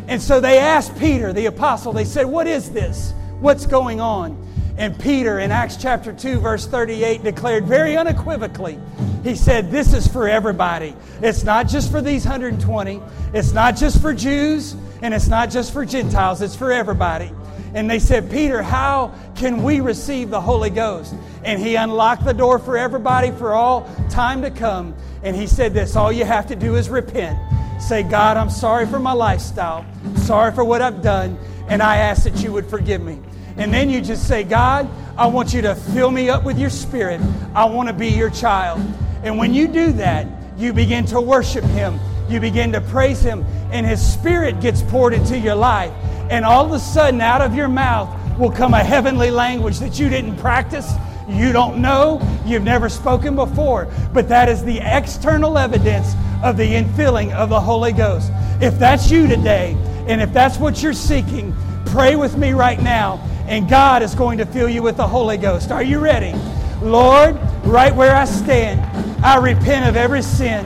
[0.07, 3.13] And so they asked Peter, the apostle, they said, What is this?
[3.41, 4.47] What's going on?
[4.79, 8.79] And Peter, in Acts chapter 2, verse 38, declared very unequivocally,
[9.25, 10.95] he said, This is for everybody.
[11.21, 13.03] It's not just for these 120,
[13.35, 17.33] it's not just for Jews, and it's not just for Gentiles, it's for everybody.
[17.75, 21.15] And they said, Peter, how can we receive the Holy Ghost?
[21.45, 24.95] And he unlocked the door for everybody for all time to come.
[25.23, 27.39] And he said this all you have to do is repent.
[27.81, 32.25] Say, God, I'm sorry for my lifestyle, sorry for what I've done, and I ask
[32.25, 33.19] that you would forgive me.
[33.57, 36.71] And then you just say, God, I want you to fill me up with your
[36.71, 37.21] spirit.
[37.55, 38.81] I want to be your child.
[39.23, 41.99] And when you do that, you begin to worship Him.
[42.29, 45.93] You begin to praise Him, and His Spirit gets poured into your life.
[46.31, 49.99] And all of a sudden, out of your mouth will come a heavenly language that
[49.99, 50.93] you didn't practice,
[51.29, 53.89] you don't know, you've never spoken before.
[54.13, 58.33] But that is the external evidence of the infilling of the Holy Ghost.
[58.61, 61.55] If that's you today, and if that's what you're seeking,
[61.87, 65.37] pray with me right now, and God is going to fill you with the Holy
[65.37, 65.71] Ghost.
[65.71, 66.33] Are you ready?
[66.81, 68.81] Lord, right where I stand,
[69.25, 70.65] I repent of every sin,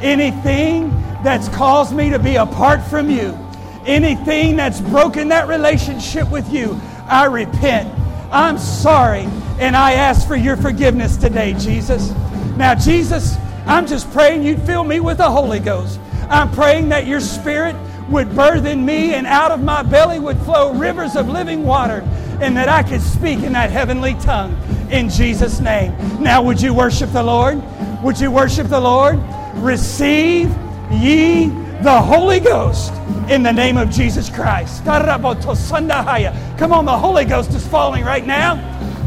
[0.00, 0.90] anything
[1.22, 3.38] that's caused me to be apart from you,
[3.86, 6.80] anything that's broken that relationship with you.
[7.06, 7.92] I repent.
[8.30, 12.10] I'm sorry, and I ask for your forgiveness today, Jesus.
[12.56, 16.00] Now, Jesus, I'm just praying you'd fill me with the Holy Ghost.
[16.28, 17.76] I'm praying that your Spirit
[18.08, 22.06] would birth in me and out of my belly would flow rivers of living water
[22.40, 24.56] and that I could speak in that heavenly tongue
[24.90, 25.94] in Jesus' name.
[26.22, 27.62] Now, would you worship the Lord?
[28.02, 29.18] Would you worship the Lord?
[29.54, 30.50] Receive
[30.92, 31.46] ye
[31.82, 32.92] the Holy Ghost
[33.28, 34.84] in the name of Jesus Christ.
[34.84, 38.56] Come on, the Holy Ghost is falling right now.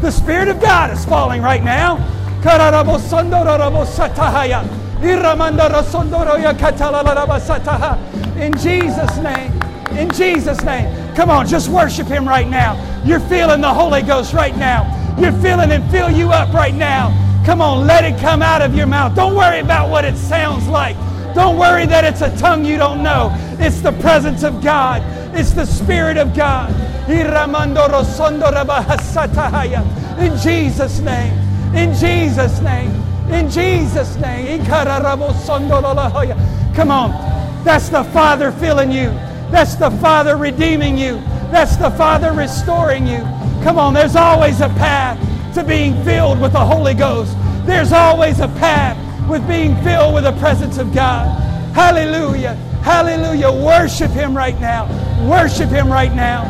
[0.00, 1.96] The Spirit of God is falling right now.
[8.36, 9.52] In Jesus' name.
[9.96, 11.14] In Jesus' name.
[11.14, 12.76] Come on, just worship Him right now.
[13.04, 14.84] You're feeling the Holy Ghost right now.
[15.18, 17.14] You're feeling Him fill you up right now.
[17.46, 19.14] Come on, let it come out of your mouth.
[19.14, 20.96] Don't worry about what it sounds like.
[21.36, 23.30] Don't worry that it's a tongue you don't know.
[23.60, 25.02] It's the presence of God.
[25.36, 26.70] It's the Spirit of God.
[30.18, 31.38] In Jesus' name.
[31.74, 32.90] In Jesus' name.
[33.30, 34.64] In Jesus' name.
[36.74, 37.10] Come on.
[37.64, 39.10] That's the Father filling you.
[39.50, 41.16] That's the Father redeeming you.
[41.52, 43.18] That's the Father restoring you.
[43.62, 45.18] Come on, there's always a path
[45.54, 47.36] to being filled with the Holy Ghost.
[47.66, 48.96] There's always a path
[49.28, 51.26] with being filled with the presence of God.
[51.74, 52.54] Hallelujah.
[52.82, 53.50] Hallelujah.
[53.50, 54.86] Worship Him right now.
[55.28, 56.44] Worship Him right now.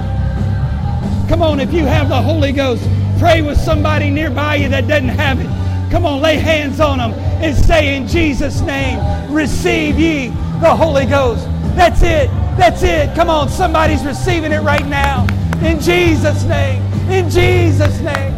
[1.28, 2.82] Come on, if you have the Holy Ghost,
[3.18, 5.90] pray with somebody nearby you that doesn't have it.
[5.90, 7.12] Come on, lay hands on them
[7.42, 10.28] and say, In Jesus' name, receive ye
[10.60, 11.44] the Holy Ghost.
[11.74, 12.28] That's it.
[12.56, 13.14] That's it.
[13.14, 15.26] Come on, somebody's receiving it right now.
[15.62, 16.82] In Jesus' name.
[17.10, 18.34] In Jesus' name.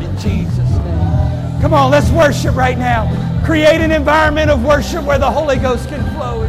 [0.00, 0.57] In Jesus'.
[1.60, 3.06] Come on, let's worship right now.
[3.44, 6.42] Create an environment of worship where the Holy Ghost can flow.